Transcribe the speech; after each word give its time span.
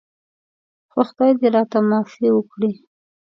خو 0.91 0.99
خدای 1.09 1.31
دې 1.39 1.47
راته 1.55 1.77
معافي 1.89 2.27
وکړي. 2.33 2.71